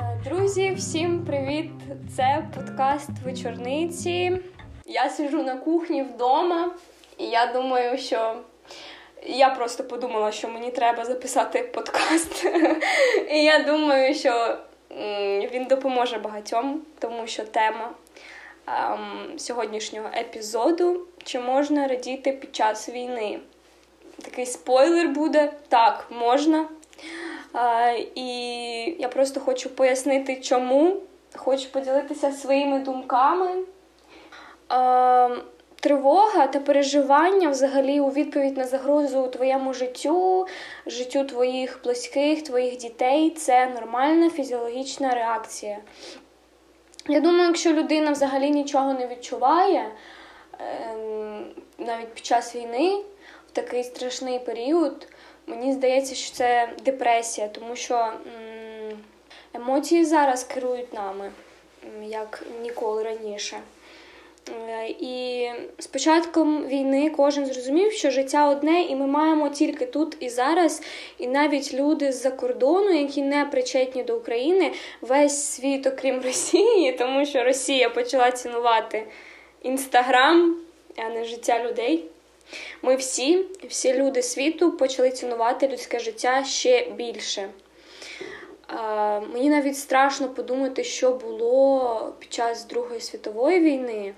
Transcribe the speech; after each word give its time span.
Е, 0.00 0.20
Друзі, 0.24 0.74
всім 0.76 1.24
привіт! 1.24 1.70
Це 2.16 2.46
подкаст 2.54 3.10
вечорниці. 3.24 4.38
Я 4.86 5.10
сиджу 5.10 5.42
на 5.42 5.56
кухні 5.56 6.02
вдома, 6.02 6.70
і 7.18 7.24
я 7.24 7.46
думаю, 7.46 7.98
що 7.98 8.36
я 9.26 9.50
просто 9.50 9.84
подумала, 9.84 10.32
що 10.32 10.48
мені 10.48 10.70
треба 10.70 11.04
записати 11.04 11.62
подкаст. 11.62 12.46
І 13.30 13.44
я 13.44 13.58
думаю, 13.58 14.14
що 14.14 14.58
він 15.52 15.64
допоможе 15.64 16.18
багатьом, 16.18 16.82
тому 16.98 17.26
що 17.26 17.44
тема 17.44 17.90
ем, 18.66 19.38
сьогоднішнього 19.38 20.08
епізоду 20.16 21.00
чи 21.24 21.40
можна 21.40 21.88
радіти 21.88 22.32
під 22.32 22.56
час 22.56 22.88
війни. 22.88 23.40
Такий 24.22 24.46
спойлер 24.46 25.08
буде. 25.08 25.52
Так, 25.68 26.06
можна. 26.10 26.68
І 28.14 28.26
я 28.98 29.08
просто 29.08 29.40
хочу 29.40 29.70
пояснити, 29.70 30.36
чому. 30.36 30.96
Хочу 31.36 31.72
поділитися 31.72 32.32
своїми 32.32 32.78
думками. 32.78 33.48
Тривога 35.80 36.46
та 36.46 36.60
переживання 36.60 37.48
взагалі 37.48 38.00
у 38.00 38.10
відповідь 38.10 38.56
на 38.56 38.64
загрозу 38.64 39.26
твоєму 39.26 39.74
життю, 39.74 40.46
життю 40.86 41.24
твоїх 41.24 41.80
близьких, 41.84 42.42
твоїх 42.42 42.76
дітей 42.76 43.30
це 43.30 43.66
нормальна 43.66 44.30
фізіологічна 44.30 45.14
реакція. 45.14 45.78
Я 47.08 47.20
думаю, 47.20 47.46
якщо 47.46 47.72
людина 47.72 48.10
взагалі 48.10 48.50
нічого 48.50 48.92
не 48.92 49.06
відчуває, 49.06 49.90
ем, 50.58 51.46
навіть 51.78 52.14
під 52.14 52.24
час 52.24 52.56
війни, 52.56 53.02
в 53.48 53.50
такий 53.50 53.84
страшний 53.84 54.38
період, 54.38 55.08
мені 55.50 55.72
здається, 55.72 56.14
що 56.14 56.34
це 56.34 56.68
депресія, 56.84 57.48
тому 57.48 57.76
що 57.76 58.12
емоції 59.54 60.04
зараз 60.04 60.44
керують 60.44 60.94
нами, 60.94 61.30
як 62.02 62.42
ніколи 62.62 63.02
раніше. 63.02 63.60
Е, 64.68 64.88
І 64.88 65.46
з 65.78 65.86
початком 65.86 66.66
війни 66.66 67.10
кожен 67.10 67.46
зрозумів, 67.46 67.92
що 67.92 68.10
життя 68.10 68.48
одне, 68.48 68.82
і 68.82 68.96
ми 68.96 69.06
маємо 69.06 69.48
тільки 69.48 69.86
тут 69.86 70.16
і 70.20 70.28
зараз. 70.28 70.82
І 71.18 71.26
навіть 71.26 71.74
люди 71.74 72.12
з-за 72.12 72.30
кордону, 72.30 72.90
які 72.90 73.22
не 73.22 73.44
причетні 73.44 74.02
до 74.02 74.16
України, 74.16 74.72
весь 75.00 75.44
світ, 75.44 75.86
окрім 75.86 76.20
Росії, 76.24 76.92
тому 76.92 77.26
що 77.26 77.44
Росія 77.44 77.90
почала 77.90 78.30
цінувати 78.30 79.06
інстаграм, 79.62 80.56
а 80.96 81.08
не 81.08 81.24
життя 81.24 81.64
людей. 81.64 82.09
Ми 82.82 82.96
всі, 82.96 83.46
всі 83.68 83.94
люди 83.94 84.22
світу, 84.22 84.72
почали 84.72 85.10
цінувати 85.10 85.68
людське 85.68 85.98
життя 85.98 86.44
ще 86.44 86.90
більше. 86.90 87.48
Мені 89.32 89.50
навіть 89.50 89.78
страшно 89.78 90.28
подумати, 90.28 90.84
що 90.84 91.12
було 91.12 92.14
під 92.18 92.32
час 92.32 92.64
Другої 92.64 93.00
світової 93.00 93.60
війни, 93.60 94.14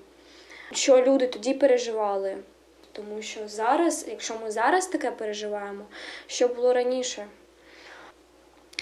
що 0.72 1.02
люди 1.02 1.26
тоді 1.26 1.54
переживали. 1.54 2.36
Тому 2.92 3.22
що 3.22 3.48
зараз, 3.48 4.06
якщо 4.08 4.34
ми 4.42 4.50
зараз 4.50 4.86
таке 4.86 5.10
переживаємо, 5.10 5.84
що 6.26 6.48
було 6.48 6.72
раніше? 6.72 7.26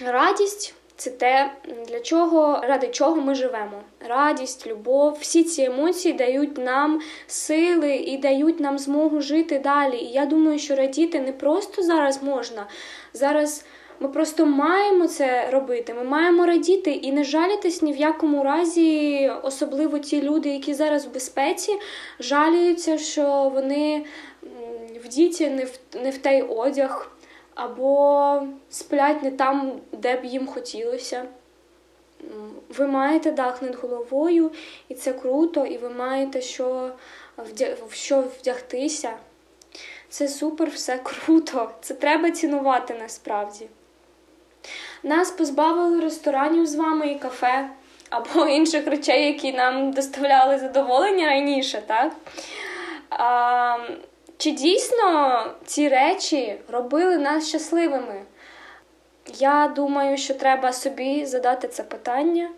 Радість 0.05 0.73
це 1.01 1.09
те, 1.09 1.51
для 1.87 1.99
чого, 1.99 2.61
ради 2.63 2.87
чого 2.87 3.21
ми 3.21 3.35
живемо. 3.35 3.81
Радість, 4.07 4.67
любов, 4.67 5.17
всі 5.21 5.43
ці 5.43 5.63
емоції 5.63 6.13
дають 6.13 6.57
нам 6.57 7.01
сили 7.27 7.95
і 7.95 8.17
дають 8.17 8.59
нам 8.59 8.79
змогу 8.79 9.21
жити 9.21 9.59
далі. 9.59 9.97
І 9.97 10.11
я 10.11 10.25
думаю, 10.25 10.59
що 10.59 10.75
радіти 10.75 11.19
не 11.19 11.31
просто 11.31 11.83
зараз 11.83 12.23
можна. 12.23 12.67
Зараз 13.13 13.65
ми 13.99 14.07
просто 14.07 14.45
маємо 14.45 15.07
це 15.07 15.49
робити. 15.51 15.93
Ми 15.93 16.03
маємо 16.03 16.45
радіти 16.45 16.91
і 16.91 17.11
не 17.11 17.23
жалітись 17.23 17.81
ні 17.81 17.93
в 17.93 17.97
якому 17.97 18.43
разі, 18.43 19.31
особливо 19.43 19.99
ті 19.99 20.21
люди, 20.21 20.49
які 20.49 20.73
зараз 20.73 21.05
в 21.05 21.13
безпеці, 21.13 21.77
жаліються, 22.19 22.97
що 22.97 23.51
вони 23.53 24.05
вдіті 25.05 25.49
не 25.49 25.65
в 25.65 25.79
не 26.03 26.09
в 26.09 26.17
той 26.17 26.41
одяг 26.41 27.11
або 27.55 28.47
сплять 28.69 29.23
не 29.23 29.31
там, 29.31 29.71
де 29.91 30.15
б 30.15 30.25
їм 30.25 30.47
хотілося. 30.47 31.25
Ви 32.77 32.87
маєте 32.87 33.31
дах 33.31 33.61
над 33.61 33.75
головою, 33.75 34.51
і 34.89 34.95
це 34.95 35.13
круто, 35.13 35.65
і 35.65 35.77
ви 35.77 35.89
маєте 35.89 36.41
що 36.41 36.91
в 37.87 37.93
що 37.93 38.21
вдягтися. 38.21 39.13
Це 40.09 40.27
супер, 40.27 40.69
все 40.69 40.97
круто. 40.97 41.71
Це 41.81 41.93
треба 41.93 42.31
цінувати 42.31 42.93
насправді. 42.93 43.67
Нас 45.03 45.31
позбавили 45.31 45.99
ресторанів 45.99 46.65
з 46.65 46.75
вами 46.75 47.07
і 47.07 47.19
кафе, 47.19 47.69
або 48.09 48.47
інших 48.47 48.87
речей, 48.87 49.25
які 49.25 49.53
нам 49.53 49.91
доставляли 49.91 50.59
задоволення 50.59 51.27
раніше, 51.29 51.81
так? 51.87 52.11
А, 53.09 53.77
чи 54.41 54.51
дійсно 54.51 55.45
ці 55.65 55.89
речі 55.89 56.57
робили 56.67 57.17
нас 57.17 57.49
щасливими? 57.49 58.21
Я 59.37 59.73
думаю, 59.75 60.17
що 60.17 60.33
треба 60.33 60.73
собі 60.73 61.25
задати 61.25 61.67
це 61.67 61.83
питання. 61.83 62.49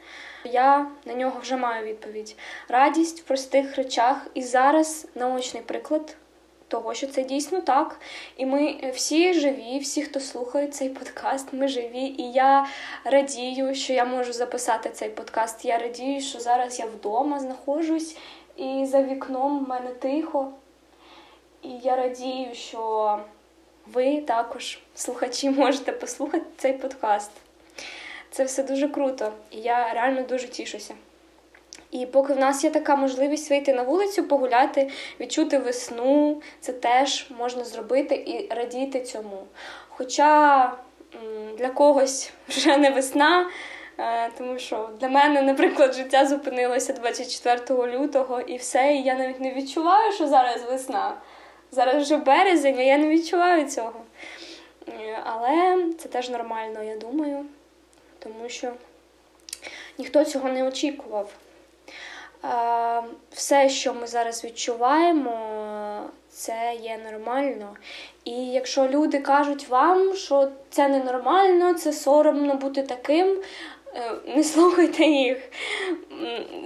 Я 0.45 0.87
на 1.05 1.13
нього 1.13 1.39
вже 1.41 1.57
маю 1.57 1.85
відповідь. 1.85 2.35
Радість 2.69 3.19
в 3.19 3.23
простих 3.23 3.75
речах. 3.75 4.27
І 4.33 4.41
зараз 4.41 5.07
наочний 5.15 5.63
приклад 5.63 6.15
того, 6.67 6.93
що 6.93 7.07
це 7.07 7.23
дійсно 7.23 7.61
так. 7.61 7.99
І 8.37 8.45
ми 8.45 8.91
всі 8.93 9.33
живі, 9.33 9.79
всі, 9.79 10.01
хто 10.01 10.19
слухає 10.19 10.67
цей 10.67 10.89
подкаст, 10.89 11.53
ми 11.53 11.67
живі. 11.67 12.15
І 12.17 12.31
я 12.31 12.67
радію, 13.03 13.75
що 13.75 13.93
я 13.93 14.05
можу 14.05 14.33
записати 14.33 14.89
цей 14.89 15.09
подкаст. 15.09 15.65
Я 15.65 15.77
радію, 15.77 16.21
що 16.21 16.39
зараз 16.39 16.79
я 16.79 16.85
вдома 16.85 17.39
знаходжусь, 17.39 18.17
і 18.55 18.85
за 18.85 19.03
вікном 19.03 19.65
в 19.65 19.69
мене 19.69 19.89
тихо. 19.89 20.53
І 21.63 21.69
я 21.83 21.95
радію, 21.95 22.55
що 22.55 23.19
ви 23.87 24.21
також, 24.21 24.79
слухачі, 24.95 25.49
можете 25.49 25.91
послухати 25.91 26.45
цей 26.57 26.73
подкаст. 26.73 27.31
Це 28.31 28.43
все 28.43 28.63
дуже 28.63 28.87
круто, 28.87 29.31
і 29.51 29.57
я 29.57 29.93
реально 29.93 30.21
дуже 30.21 30.47
тішуся. 30.47 30.93
І 31.91 32.05
поки 32.05 32.33
в 32.33 32.39
нас 32.39 32.63
є 32.63 32.69
така 32.69 32.95
можливість 32.95 33.49
вийти 33.49 33.73
на 33.73 33.83
вулицю, 33.83 34.23
погуляти, 34.23 34.91
відчути 35.19 35.57
весну, 35.57 36.41
це 36.59 36.73
теж 36.73 37.27
можна 37.37 37.63
зробити 37.63 38.15
і 38.15 38.53
радіти 38.53 39.01
цьому. 39.01 39.43
Хоча 39.89 40.71
для 41.57 41.69
когось 41.69 42.31
вже 42.47 42.77
не 42.77 42.89
весна, 42.89 43.49
тому 44.37 44.59
що 44.59 44.89
для 44.99 45.09
мене, 45.09 45.41
наприклад, 45.41 45.93
життя 45.93 46.25
зупинилося 46.25 46.93
24 46.93 47.97
лютого 47.97 48.41
і 48.41 48.57
все, 48.57 48.93
і 48.93 49.03
я 49.03 49.15
навіть 49.15 49.39
не 49.39 49.53
відчуваю, 49.53 50.11
що 50.11 50.27
зараз 50.27 50.63
весна. 50.63 51.13
Зараз 51.73 52.03
вже 52.03 52.17
березень, 52.17 52.79
а 52.79 52.81
я 52.81 52.97
не 52.97 53.07
відчуваю 53.07 53.69
цього. 53.69 54.01
Але 55.23 55.85
це 55.99 56.09
теж 56.09 56.29
нормально, 56.29 56.83
я 56.83 56.97
думаю, 56.97 57.45
тому 58.19 58.49
що 58.49 58.71
ніхто 59.97 60.25
цього 60.25 60.49
не 60.49 60.63
очікував. 60.67 61.33
Все, 63.31 63.69
що 63.69 63.93
ми 63.93 64.07
зараз 64.07 64.43
відчуваємо, 64.45 66.09
це 66.29 66.77
є 66.81 66.99
нормально. 67.11 67.75
І 68.25 68.31
якщо 68.31 68.87
люди 68.87 69.19
кажуть 69.19 69.67
вам, 69.67 70.15
що 70.15 70.49
це 70.69 70.87
ненормально, 70.87 71.73
це 71.73 71.93
соромно 71.93 72.55
бути 72.55 72.83
таким, 72.83 73.41
не 74.27 74.43
слухайте 74.53 75.05
їх, 75.05 75.37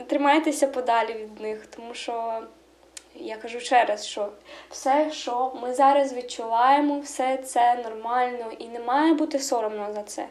тримайтеся 0.07 0.67
подалі 0.67 1.13
від 1.13 1.41
них, 1.41 1.67
тому 1.75 1.94
що. 1.94 2.41
Я 3.19 3.38
кажу 3.38 3.59
ще 3.59 3.85
раз, 3.85 4.07
що 4.07 4.29
все, 4.69 5.11
що 5.11 5.53
ми 5.61 5.73
зараз 5.73 6.13
відчуваємо, 6.13 7.00
все 7.00 7.38
це 7.38 7.75
нормально 7.83 8.51
і 8.59 8.67
не 8.67 8.79
має 8.79 9.13
бути 9.13 9.39
соромно 9.39 9.94
за 9.94 10.03
це. 10.03 10.28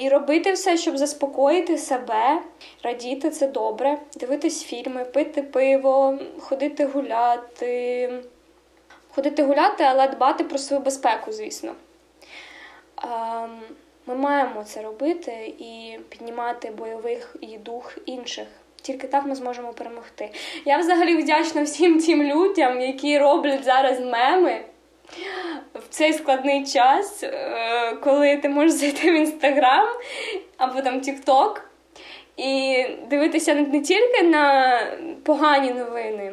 І 0.00 0.08
робити 0.08 0.52
все, 0.52 0.76
щоб 0.76 0.98
заспокоїти 0.98 1.78
себе, 1.78 2.42
радіти 2.82 3.30
це 3.30 3.46
добре, 3.46 3.98
дивитись 4.14 4.64
фільми, 4.64 5.04
пити 5.04 5.42
пиво, 5.42 6.18
ходити 6.40 6.86
гуляти, 6.86 8.12
ходити 9.14 9.42
гуляти, 9.42 9.84
але 9.84 10.08
дбати 10.08 10.44
про 10.44 10.58
свою 10.58 10.82
безпеку, 10.82 11.32
звісно. 11.32 11.74
Ми 14.06 14.14
маємо 14.14 14.64
це 14.64 14.82
робити 14.82 15.54
і 15.58 15.98
піднімати 16.08 16.70
бойовий 16.70 17.22
і 17.40 17.58
дух 17.58 17.98
інших. 18.06 18.46
Тільки 18.84 19.06
так 19.06 19.26
ми 19.26 19.34
зможемо 19.34 19.72
перемогти. 19.72 20.30
Я 20.64 20.78
взагалі 20.78 21.16
вдячна 21.16 21.62
всім 21.62 22.00
тим 22.00 22.22
людям, 22.22 22.80
які 22.80 23.18
роблять 23.18 23.64
зараз 23.64 24.00
меми 24.00 24.60
в 25.74 25.88
цей 25.90 26.12
складний 26.12 26.66
час, 26.66 27.24
коли 28.02 28.36
ти 28.36 28.48
можеш 28.48 28.72
зайти 28.72 29.10
в 29.10 29.14
інстаграм 29.14 29.88
або 30.56 30.80
там 30.80 31.00
Тікток 31.00 31.70
і 32.36 32.84
дивитися 33.10 33.54
не 33.54 33.80
тільки 33.80 34.22
на 34.22 34.78
погані 35.24 35.70
новини, 35.70 36.32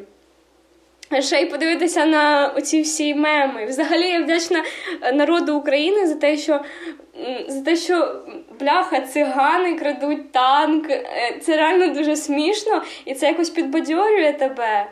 ще 1.19 1.41
й 1.41 1.45
подивитися 1.45 2.05
на 2.05 2.47
оці 2.57 2.81
всі 2.81 3.15
меми. 3.15 3.65
Взагалі 3.65 4.09
я 4.09 4.21
вдячна 4.23 4.63
народу 5.13 5.57
України 5.57 6.07
за 6.07 6.15
те, 6.15 6.37
що 6.37 6.61
за 7.47 7.61
те, 7.61 7.75
що 7.75 8.21
бляха, 8.61 9.01
цигани 9.01 9.75
крадуть 9.75 10.31
танк. 10.31 10.89
Е, 10.89 11.39
це 11.41 11.57
реально 11.57 11.93
дуже 11.93 12.15
смішно, 12.15 12.81
і 13.05 13.13
це 13.13 13.27
якось 13.27 13.49
підбадьорює 13.49 14.33
тебе. 14.33 14.85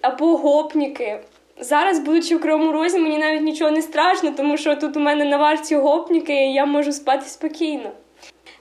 Або 0.00 0.36
гопніки. 0.36 1.20
Зараз, 1.60 1.98
будучи 1.98 2.36
в 2.36 2.40
Кривому 2.40 2.72
Розі, 2.72 2.98
мені 2.98 3.18
навіть 3.18 3.42
нічого 3.42 3.70
не 3.70 3.82
страшно, 3.82 4.30
тому 4.30 4.56
що 4.56 4.76
тут 4.76 4.96
у 4.96 5.00
мене 5.00 5.24
на 5.24 5.36
варті 5.36 5.76
гопніки, 5.76 6.32
і 6.32 6.52
я 6.52 6.66
можу 6.66 6.92
спати 6.92 7.24
спокійно. 7.26 7.90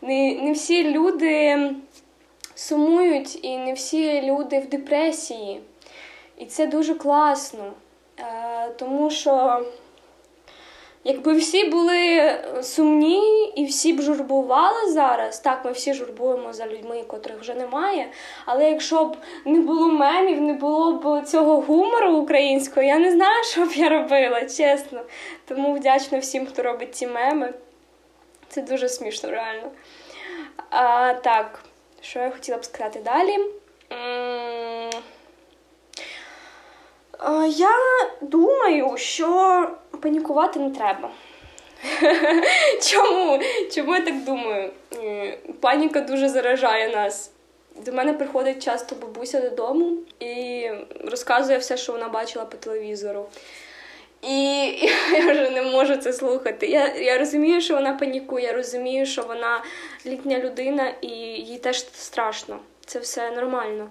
Не, 0.01 0.35
Не 0.41 0.51
всі 0.51 0.91
люди 0.91 1.59
сумують, 2.55 3.45
і 3.45 3.57
не 3.57 3.73
всі 3.73 4.21
люди 4.21 4.59
в 4.59 4.69
депресії. 4.69 5.61
І 6.37 6.45
це 6.45 6.67
дуже 6.67 6.95
класно, 6.95 7.73
е, 8.19 8.23
тому 8.77 9.09
що. 9.09 9.61
Якби 11.07 11.33
всі 11.33 11.63
були 11.63 12.31
сумні 12.61 13.47
і 13.55 13.65
всі 13.65 13.93
б 13.93 14.01
журбували 14.01 14.91
зараз, 14.91 15.39
так 15.39 15.65
ми 15.65 15.71
всі 15.71 15.93
журбуємо 15.93 16.53
за 16.53 16.67
людьми, 16.67 17.03
котрих 17.07 17.39
вже 17.39 17.53
немає. 17.53 18.07
Але 18.45 18.69
якщо 18.69 19.05
б 19.05 19.17
не 19.45 19.59
було 19.59 19.87
мемів, 19.87 20.41
не 20.41 20.53
було 20.53 20.93
б 20.93 21.25
цього 21.25 21.61
гумору 21.61 22.11
українського, 22.11 22.81
я 22.81 22.99
не 22.99 23.11
знаю, 23.11 23.43
що 23.43 23.65
б 23.65 23.71
я 23.71 23.89
робила, 23.89 24.41
чесно. 24.41 25.01
Тому 25.47 25.73
вдячна 25.73 26.19
всім, 26.19 26.45
хто 26.45 26.63
робить 26.63 26.95
ці 26.95 27.07
меми. 27.07 27.53
Це 28.49 28.61
дуже 28.61 28.89
смішно, 28.89 29.31
реально. 29.31 29.71
А, 30.69 31.13
Так, 31.13 31.63
що 32.01 32.19
я 32.19 32.29
хотіла 32.29 32.57
б 32.57 32.65
сказати 32.65 32.99
далі? 33.05 33.37
Я 37.49 37.77
думаю, 38.21 38.97
що 38.97 39.69
панікувати 39.97 40.59
не 40.59 40.69
треба. 40.69 41.09
Чому? 42.81 43.39
Чому 43.75 43.95
я 43.95 44.01
так 44.01 44.23
думаю? 44.23 44.71
Паніка 45.59 46.01
дуже 46.01 46.29
заражає 46.29 46.89
нас. 46.89 47.31
До 47.85 47.91
мене 47.91 48.13
приходить 48.13 48.63
часто 48.63 48.95
бабуся 48.95 49.41
додому 49.41 49.97
і 50.19 50.67
розказує 51.05 51.57
все, 51.57 51.77
що 51.77 51.91
вона 51.91 52.09
бачила 52.09 52.45
по 52.45 52.57
телевізору. 52.57 53.25
І 54.21 54.35
я 55.11 55.31
вже 55.31 55.49
не 55.49 55.61
можу 55.61 55.97
це 55.97 56.13
слухати. 56.13 56.67
Я 56.67 56.95
я 56.95 57.17
розумію, 57.17 57.61
що 57.61 57.73
вона 57.73 57.93
панікує, 57.93 58.45
я 58.45 58.53
розумію, 58.53 59.05
що 59.05 59.23
вона 59.23 59.63
літня 60.05 60.39
людина 60.39 60.93
і 61.01 61.07
їй 61.07 61.57
теж 61.57 61.85
страшно. 61.93 62.59
Це 62.85 62.99
все 62.99 63.31
нормально. 63.31 63.89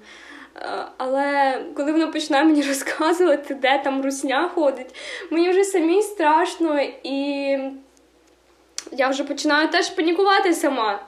Але 0.96 1.60
коли 1.76 1.92
вона 1.92 2.06
починає 2.06 2.44
мені 2.44 2.62
розказувати, 2.68 3.54
де 3.54 3.80
там 3.84 4.02
русня 4.02 4.48
ходить, 4.54 4.94
мені 5.30 5.50
вже 5.50 5.64
самій 5.64 6.02
страшно, 6.02 6.80
і 7.02 7.58
я 8.92 9.08
вже 9.08 9.24
починаю 9.24 9.68
теж 9.68 9.90
панікувати 9.90 10.54
сама. 10.54 11.06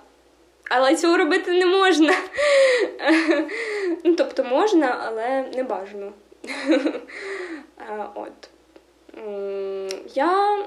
Але 0.70 0.96
цього 0.96 1.16
робити 1.16 1.50
не 1.52 1.66
можна. 1.66 2.12
Ну, 4.04 4.14
Тобто 4.14 4.44
можна, 4.44 5.02
але 5.06 5.44
не 5.56 5.62
бажано. 5.62 6.12
От. 8.14 8.56
Я 10.15 10.59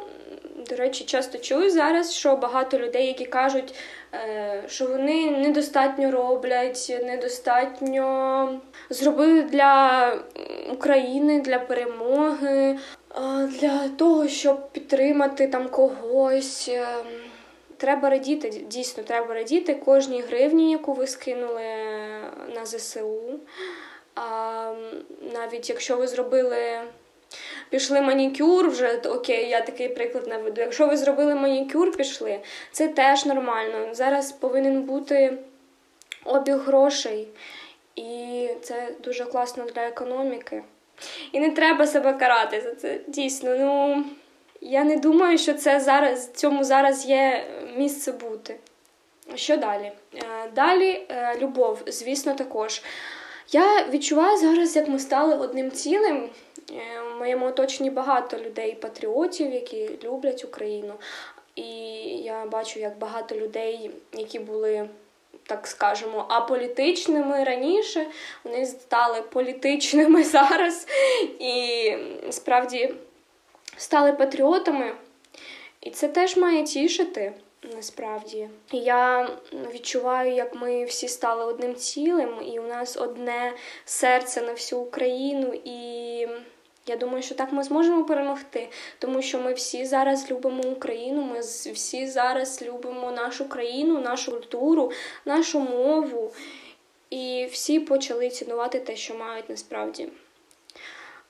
до 0.69 0.75
речі, 0.75 1.03
часто 1.03 1.37
чую 1.37 1.69
зараз, 1.69 2.13
що 2.13 2.35
багато 2.35 2.79
людей, 2.79 3.07
які 3.07 3.25
кажуть, 3.25 3.75
е, 4.13 4.63
що 4.67 4.85
вони 4.85 5.31
недостатньо 5.31 6.11
роблять, 6.11 6.97
недостатньо 7.03 8.59
зробили 8.89 9.41
для 9.41 10.17
України, 10.71 11.41
для 11.41 11.59
перемоги, 11.59 12.77
для 13.47 13.89
того, 13.89 14.27
щоб 14.27 14.71
підтримати 14.71 15.47
там 15.47 15.69
когось. 15.69 16.69
Е, 16.69 16.87
треба 17.77 18.09
радіти, 18.09 18.49
дійсно, 18.49 19.03
треба 19.03 19.33
радіти 19.33 19.75
кожній 19.75 20.21
гривні, 20.21 20.71
яку 20.71 20.93
ви 20.93 21.07
скинули 21.07 21.65
на 22.55 22.65
ЗСУ. 22.65 23.39
А, 24.15 24.73
Навіть 25.33 25.69
якщо 25.69 25.97
ви 25.97 26.07
зробили 26.07 26.81
пішли 27.69 28.01
манікюр, 28.01 28.69
вже 28.69 29.01
окей, 29.05 29.49
я 29.49 29.61
такий 29.61 29.89
приклад 29.89 30.27
наведу. 30.27 30.61
Якщо 30.61 30.87
ви 30.87 30.97
зробили 30.97 31.35
манікюр, 31.35 31.91
пішли, 31.97 32.39
це 32.71 32.87
теж 32.87 33.25
нормально. 33.25 33.87
Зараз 33.91 34.31
повинен 34.31 34.81
бути 34.81 35.37
обіг 36.25 36.55
грошей, 36.55 37.27
і 37.95 38.49
це 38.61 38.91
дуже 39.03 39.25
класно 39.25 39.65
для 39.65 39.81
економіки. 39.81 40.63
І 41.31 41.39
не 41.39 41.49
треба 41.49 41.87
себе 41.87 42.13
карати 42.13 42.61
за 42.61 42.75
це. 42.75 42.99
Дійсно, 43.07 43.55
ну 43.55 44.03
я 44.61 44.83
не 44.83 44.97
думаю, 44.97 45.37
що 45.37 45.53
це 45.53 45.79
зараз 45.79 46.31
цьому 46.31 46.63
зараз 46.63 47.05
є 47.05 47.43
місце 47.77 48.11
бути. 48.11 48.55
Що 49.35 49.57
далі? 49.57 49.91
Е, 50.15 50.21
далі 50.55 51.05
е, 51.09 51.35
любов, 51.41 51.79
звісно, 51.87 52.33
також. 52.33 52.81
Я 53.51 53.85
відчуваю 53.89 54.37
зараз, 54.37 54.75
як 54.75 54.87
ми 54.87 54.99
стали 54.99 55.35
одним 55.35 55.71
цілим. 55.71 56.29
Е, 56.71 57.01
в 57.13 57.19
моєму 57.19 57.45
оточенні 57.45 57.89
багато 57.89 58.37
людей-патріотів, 58.37 59.53
які 59.53 59.89
люблять 60.03 60.45
Україну. 60.45 60.93
І 61.55 61.63
я 62.23 62.45
бачу, 62.45 62.79
як 62.79 62.97
багато 62.97 63.35
людей, 63.35 63.91
які 64.13 64.39
були, 64.39 64.89
так 65.43 65.67
скажемо, 65.67 66.25
аполітичними 66.29 67.43
раніше, 67.43 68.07
вони 68.43 68.65
стали 68.65 69.21
політичними 69.21 70.23
зараз 70.33 70.87
і 71.39 71.93
справді 72.29 72.93
стали 73.77 74.13
патріотами. 74.13 74.95
І 75.81 75.89
це 75.89 76.07
теж 76.07 76.37
має 76.37 76.63
тішити. 76.63 77.33
Насправді 77.75 78.49
я 78.71 79.29
відчуваю, 79.73 80.33
як 80.33 80.55
ми 80.55 80.85
всі 80.85 81.07
стали 81.07 81.45
одним 81.45 81.75
цілим, 81.75 82.29
і 82.53 82.59
у 82.59 82.63
нас 82.63 82.97
одне 82.97 83.53
серце 83.85 84.41
на 84.41 84.51
всю 84.51 84.81
Україну, 84.81 85.61
і 85.65 86.27
я 86.89 86.95
думаю, 86.95 87.23
що 87.23 87.35
так 87.35 87.51
ми 87.51 87.63
зможемо 87.63 88.03
перемогти, 88.05 88.69
тому 88.99 89.21
що 89.21 89.39
ми 89.39 89.53
всі 89.53 89.85
зараз 89.85 90.31
любимо 90.31 90.63
Україну. 90.63 91.21
Ми 91.21 91.39
всі 91.73 92.07
зараз 92.07 92.61
любимо 92.61 93.11
нашу 93.11 93.49
країну, 93.49 93.99
нашу 93.99 94.31
культуру, 94.31 94.91
нашу 95.25 95.59
мову. 95.59 96.33
І 97.09 97.47
всі 97.51 97.79
почали 97.79 98.29
цінувати 98.29 98.79
те, 98.79 98.95
що 98.95 99.15
мають 99.15 99.49
насправді. 99.49 100.09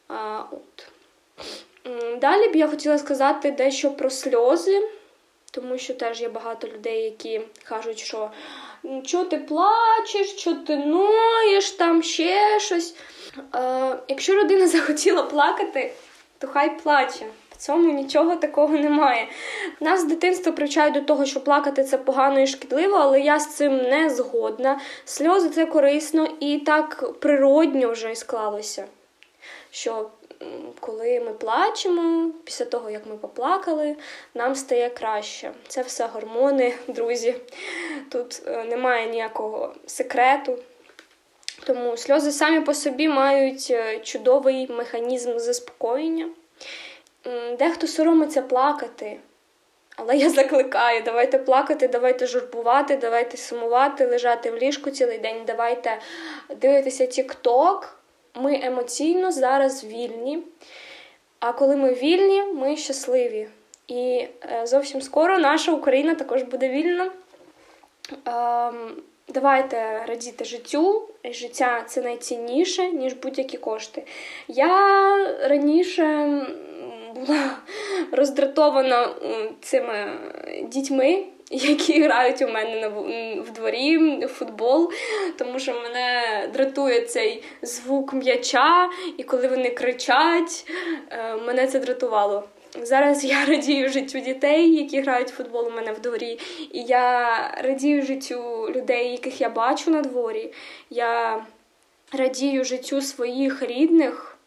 А, 0.08 0.44
от. 0.52 0.88
Далі 2.22 2.48
б 2.48 2.56
я 2.56 2.68
хотіла 2.68 2.98
сказати 2.98 3.52
дещо 3.52 3.92
про 3.92 4.10
сльози, 4.10 4.90
тому 5.52 5.78
що 5.78 5.94
теж 5.94 6.22
є 6.22 6.30
багато 6.30 6.68
людей, 6.68 7.04
які 7.04 7.42
кажуть, 7.64 8.00
що 8.00 8.32
що 9.04 9.26
ти 9.26 9.38
плачеш, 9.38 10.28
що 10.36 10.54
ти 10.54 10.78
ноєш, 10.78 11.72
там 11.72 12.04
ще 12.04 12.60
щось. 12.60 12.96
Е, 13.56 13.98
Якщо 14.08 14.36
людина 14.36 14.68
захотіла 14.78 15.24
плакати, 15.24 15.92
то 16.38 16.48
хай 16.48 16.80
плаче. 16.80 17.26
В 17.52 17.58
цьому 17.58 17.94
нічого 17.94 18.36
такого 18.36 18.74
немає. 18.74 19.28
Нас 19.80 20.02
з 20.02 20.04
дитинства 20.04 20.52
привчають 20.52 20.94
до 20.94 21.02
того, 21.02 21.26
що 21.26 21.42
плакати 21.42 21.84
це 21.84 21.98
погано 21.98 22.40
і 22.40 22.48
шкідливо, 22.48 22.98
але 22.98 23.22
я 23.22 23.40
з 23.40 23.56
цим 23.56 23.78
не 23.78 24.10
згодна. 24.10 24.80
Сльози 25.06 25.50
це 25.50 25.66
корисно 25.66 26.28
і 26.40 26.58
так 26.58 27.14
природньо 27.20 27.92
вже 27.92 28.16
склалося. 28.16 28.86
Що 29.72 30.10
коли 30.80 31.20
ми 31.20 31.34
плачемо, 31.34 32.32
після 32.44 32.66
того, 32.66 32.90
як 32.90 33.06
ми 33.06 33.18
поплакали, 33.18 33.96
нам 34.34 34.56
стає 34.56 34.90
краще. 34.90 35.52
Це 35.68 35.82
все 35.82 36.08
гормони, 36.08 36.74
друзі. 36.88 37.36
Тут 38.12 38.42
е, 38.48 38.64
немає 38.64 39.08
ніякого 39.10 39.74
секрету. 39.86 40.58
Тому 41.70 41.98
сльози 41.98 42.32
самі 42.32 42.62
по 42.62 42.74
собі 42.74 43.08
мають 43.08 43.68
е, 43.72 44.00
чудовий 44.00 44.72
механізм 44.72 45.38
заспокоєння. 45.38 46.30
Дехто 47.60 47.88
соромиться 47.88 48.42
плакати. 48.42 49.20
Але 49.96 50.18
я 50.18 50.30
закликаю, 50.30 51.02
давайте 51.06 51.38
плакати, 51.38 51.88
давайте 51.88 52.28
журбувати, 52.28 52.98
давайте 52.98 53.38
сумувати, 53.38 54.06
лежати 54.06 54.52
в 54.52 54.58
ліжку 54.58 54.92
цілий 54.92 55.18
день, 55.18 55.44
давайте 55.48 56.00
дивитися 56.62 57.06
тік-ток. 57.06 58.00
Ми 58.36 58.60
емоційно 58.64 59.32
зараз 59.32 59.84
вільні. 59.84 60.44
А 61.40 61.54
коли 61.54 61.76
ми 61.76 61.94
вільні, 61.94 62.44
ми 62.44 62.78
щасливі. 62.78 63.48
І 63.88 64.28
е, 64.52 64.68
зовсім 64.68 65.02
скоро 65.02 65.40
наша 65.40 65.72
Україна 65.72 66.16
також 66.16 66.44
буде 66.44 66.70
вільна. 66.70 67.12
Давайте 69.34 70.06
радіти 70.08 70.46
життю. 70.46 71.10
Життя 71.26 71.84
це 71.88 72.02
найцінніше, 72.02 72.90
ніж 72.90 73.14
будь-які 73.14 73.58
кошти. 73.58 74.04
Я 74.48 74.68
раніше 75.50 76.04
була 77.16 77.58
роздратована 78.12 79.10
цими 79.62 80.12
дітьми, 80.64 81.24
які 81.52 82.02
грають 82.02 82.42
у 82.42 82.48
мене 82.48 82.82
на 82.82 82.88
в 83.42 83.52
дворі 83.52 83.98
в 84.26 84.28
футбол, 84.28 84.92
тому 85.38 85.60
що 85.60 85.74
мене 85.74 86.50
дратує 86.54 87.02
цей 87.02 87.44
звук 87.62 88.14
м'яча, 88.14 88.90
і 89.18 89.24
коли 89.24 89.48
вони 89.48 89.70
кричать, 89.70 90.68
е, 91.10 91.36
мене 91.36 91.68
це 91.68 91.80
дратувало. 91.80 92.44
Зараз 92.84 93.24
я 93.26 93.46
радію 93.48 93.90
життю 93.90 94.20
дітей, 94.20 94.76
які 94.76 95.02
грають 95.02 95.32
в 95.32 95.36
футбол 95.36 95.68
у 95.68 95.72
мене 95.72 95.92
в 95.92 96.00
дворі. 96.00 96.40
І 96.72 96.84
я 96.84 97.48
радію 97.64 98.06
життю 98.06 98.70
людей, 98.76 99.12
яких 99.12 99.42
я 99.42 99.50
бачу 99.50 99.92
на 99.92 100.02
дворі. 100.02 100.54
Я 100.90 101.46
радію 102.12 102.66
життю 102.66 103.02
своїх 103.02 103.64
рідних. 103.64 104.38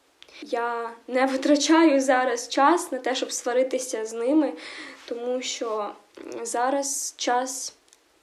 Я 0.42 0.90
не 1.08 1.26
витрачаю 1.26 2.00
зараз 2.00 2.48
час 2.48 2.92
на 2.92 2.98
те, 2.98 3.14
щоб 3.14 3.32
сваритися 3.32 4.04
з 4.04 4.12
ними, 4.12 4.52
тому 5.04 5.42
що 5.42 5.92
зараз 6.42 7.14
час 7.16 7.74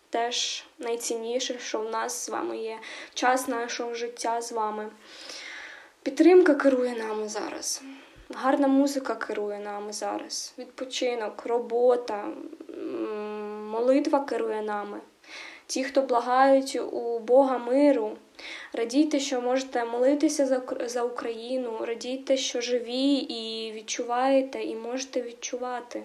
теж 0.10 0.64
найцінніше, 0.80 1.56
що 1.60 1.80
в 1.80 1.92
нас 1.92 2.26
з 2.26 2.30
вами 2.30 2.58
є. 2.58 2.78
Час 3.14 3.48
нашого 3.48 3.94
життя 3.94 4.42
з 4.42 4.52
вами. 4.52 4.90
Підтримка 6.04 6.56
керує 6.56 6.94
нами 6.94 7.30
зараз. 7.30 7.82
Гарна 8.36 8.68
музика 8.68 9.16
керує 9.16 9.60
нами 9.60 9.94
зараз. 9.94 10.54
Відпочинок, 10.58 11.46
робота, 11.46 12.26
молитва 13.72 14.20
керує 14.20 14.62
нами. 14.62 14.98
Ті, 15.68 15.84
хто 15.84 16.02
благають 16.02 16.76
у 16.92 17.20
Бога 17.20 17.58
миру, 17.58 18.12
радійте, 18.74 19.20
що 19.20 19.42
можете 19.42 19.86
молитися 19.86 20.62
за 20.86 21.04
Україну, 21.04 21.86
радійте, 21.86 22.38
що 22.38 22.62
живі 22.62 23.14
і 23.14 23.72
відчуваєте, 23.72 24.64
і 24.64 24.76
можете 24.76 25.22
відчувати. 25.22 26.04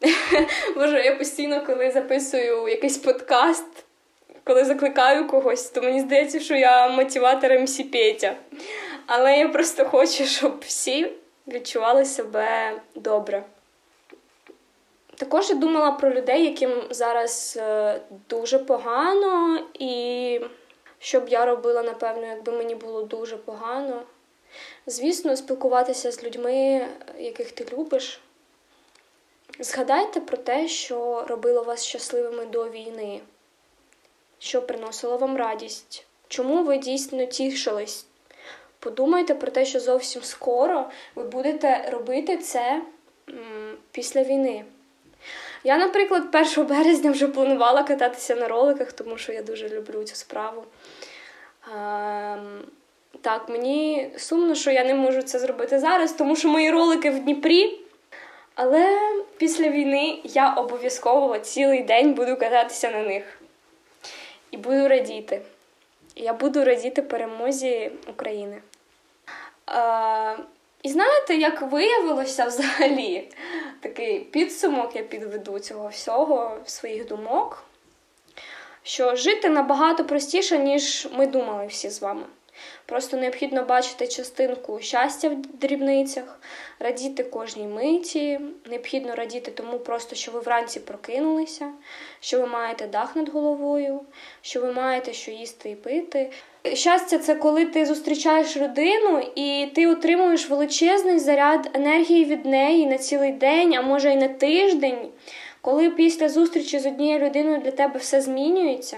Може, 0.76 1.04
я 1.04 1.16
постійно, 1.16 1.66
коли 1.66 1.90
записую 1.90 2.68
якийсь 2.68 2.98
подкаст, 2.98 3.84
коли 4.44 4.64
закликаю 4.64 5.26
когось, 5.26 5.70
то 5.70 5.82
мені 5.82 6.00
здається, 6.00 6.40
що 6.40 6.54
я 6.54 6.88
мотиватор 6.88 7.60
МС 7.60 7.80
Петя. 7.92 8.36
Але 9.06 9.38
я 9.38 9.48
просто 9.48 9.84
хочу, 9.84 10.24
щоб 10.24 10.60
всі 10.60 11.12
відчували 11.46 12.04
себе 12.04 12.80
добре. 12.94 13.44
Також 15.16 15.50
я 15.50 15.54
думала 15.54 15.92
про 15.92 16.10
людей, 16.10 16.44
яким 16.44 16.82
зараз 16.90 17.58
е, 17.60 18.00
дуже 18.28 18.58
погано, 18.58 19.60
і 19.74 20.40
що 20.98 21.20
б 21.20 21.28
я 21.28 21.46
робила, 21.46 21.82
напевно, 21.82 22.26
якби 22.26 22.52
мені 22.52 22.74
було 22.74 23.02
дуже 23.02 23.36
погано. 23.36 24.02
Звісно, 24.86 25.36
спілкуватися 25.36 26.12
з 26.12 26.24
людьми, 26.24 26.88
яких 27.18 27.52
ти 27.52 27.66
любиш. 27.72 28.20
Згадайте 29.58 30.20
про 30.20 30.36
те, 30.36 30.68
що 30.68 31.24
робило 31.28 31.62
вас 31.62 31.84
щасливими 31.84 32.46
до 32.46 32.70
війни, 32.70 33.20
що 34.38 34.62
приносило 34.62 35.16
вам 35.16 35.36
радість, 35.36 36.06
чому 36.28 36.64
ви 36.64 36.78
дійсно 36.78 37.26
тішились. 37.26 38.06
Подумайте 38.82 39.34
про 39.34 39.50
те, 39.50 39.64
що 39.64 39.80
зовсім 39.80 40.22
скоро 40.22 40.84
ви 41.14 41.22
будете 41.22 41.90
робити 41.92 42.36
це 42.36 42.82
після 43.92 44.22
війни. 44.22 44.64
Я, 45.64 45.78
наприклад, 45.78 46.22
1 46.56 46.66
березня 46.66 47.10
вже 47.10 47.28
планувала 47.28 47.82
кататися 47.82 48.34
на 48.34 48.48
роликах, 48.48 48.92
тому 48.92 49.18
що 49.18 49.32
я 49.32 49.42
дуже 49.42 49.68
люблю 49.68 50.04
цю 50.04 50.14
справу. 50.16 50.64
Ем, 51.72 52.62
так, 53.20 53.48
мені 53.48 54.10
сумно, 54.16 54.54
що 54.54 54.70
я 54.70 54.84
не 54.84 54.94
можу 54.94 55.22
це 55.22 55.38
зробити 55.38 55.78
зараз, 55.78 56.12
тому 56.12 56.36
що 56.36 56.48
мої 56.48 56.70
ролики 56.70 57.10
в 57.10 57.18
Дніпрі. 57.18 57.80
Але 58.54 58.98
після 59.36 59.68
війни 59.68 60.20
я 60.24 60.54
обов'язково 60.54 61.38
цілий 61.38 61.82
день 61.82 62.14
буду 62.14 62.36
кататися 62.36 62.90
на 62.90 63.02
них. 63.02 63.24
І 64.50 64.56
буду 64.56 64.88
радіти. 64.88 65.40
Я 66.16 66.32
буду 66.32 66.64
радіти 66.64 67.02
перемозі 67.02 67.90
України. 68.08 68.62
І 70.82 70.88
знаєте, 70.88 71.34
як 71.34 71.62
виявилося 71.62 72.44
взагалі 72.44 73.28
такий 73.80 74.20
підсумок, 74.20 74.96
я 74.96 75.02
підведу 75.02 75.58
цього 75.58 75.88
всього 75.88 76.56
своїх 76.64 77.06
думок, 77.06 77.64
що 78.82 79.16
жити 79.16 79.48
набагато 79.48 80.04
простіше, 80.04 80.58
ніж 80.58 81.08
ми 81.12 81.26
думали 81.26 81.66
всі 81.66 81.90
з 81.90 82.02
вами. 82.02 82.22
Просто 82.86 83.16
необхідно 83.16 83.64
бачити 83.64 84.08
частинку 84.08 84.80
щастя 84.80 85.28
в 85.28 85.36
дрібницях, 85.36 86.40
радіти 86.78 87.24
кожній 87.24 87.66
миті. 87.66 88.40
Необхідно 88.70 89.14
радіти 89.14 89.50
тому, 89.50 89.78
просто 89.78 90.16
що 90.16 90.32
ви 90.32 90.40
вранці 90.40 90.80
прокинулися, 90.80 91.72
що 92.20 92.40
ви 92.40 92.46
маєте 92.46 92.86
дах 92.86 93.16
над 93.16 93.28
головою, 93.28 94.00
що 94.42 94.60
ви 94.60 94.72
маєте 94.72 95.12
що 95.12 95.30
їсти 95.30 95.70
і 95.70 95.74
пити. 95.74 96.30
Щастя, 96.74 97.18
це 97.18 97.34
коли 97.34 97.66
ти 97.66 97.86
зустрічаєш 97.86 98.56
родину 98.56 99.22
і 99.34 99.68
ти 99.74 99.86
отримуєш 99.86 100.50
величезний 100.50 101.18
заряд 101.18 101.70
енергії 101.74 102.24
від 102.24 102.46
неї 102.46 102.86
на 102.86 102.98
цілий 102.98 103.32
день, 103.32 103.74
а 103.74 103.82
може 103.82 104.12
й 104.12 104.16
на 104.16 104.28
тиждень. 104.28 105.08
Коли 105.60 105.90
після 105.90 106.28
зустрічі 106.28 106.78
з 106.78 106.86
однією 106.86 107.26
людиною 107.26 107.58
для 107.58 107.70
тебе 107.70 107.98
все 108.00 108.20
змінюється, 108.20 108.96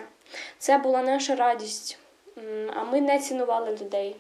це 0.58 0.78
була 0.78 1.02
наша 1.02 1.34
радість 1.34 1.98
а 2.74 2.84
ми 2.84 3.00
не 3.00 3.18
цінували 3.18 3.76
людей. 3.76 4.16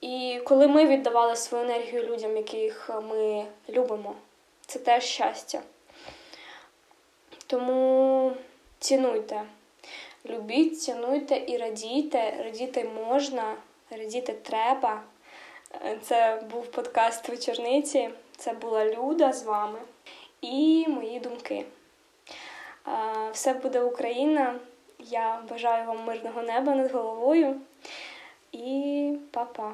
І 0.00 0.40
коли 0.44 0.66
ми 0.66 0.86
віддавали 0.86 1.36
свою 1.36 1.64
енергію 1.64 2.02
людям, 2.02 2.36
яких 2.36 2.90
ми 3.10 3.46
любимо, 3.68 4.14
це 4.66 4.78
теж 4.78 5.04
щастя. 5.04 5.62
Тому 7.46 8.32
цінуйте, 8.78 9.42
любіть, 10.26 10.80
цінуйте 10.82 11.44
і 11.46 11.56
радійте. 11.56 12.34
Радіти 12.44 12.84
можна, 12.84 13.56
радіти 13.90 14.32
треба. 14.32 15.02
Це 16.02 16.42
був 16.50 16.66
подкаст 16.66 17.28
вечорниці. 17.28 18.10
Це 18.36 18.52
була 18.52 18.84
Люда 18.84 19.32
з 19.32 19.42
вами 19.42 19.78
і 20.40 20.86
мої 20.88 21.20
думки. 21.20 21.64
Все 23.32 23.54
буде 23.54 23.80
Україна. 23.80 24.54
Я 25.10 25.42
бажаю 25.48 25.86
вам 25.86 26.04
мирного 26.04 26.42
неба 26.42 26.74
над 26.74 26.92
головою 26.92 27.60
і 28.52 29.12
па-па! 29.30 29.72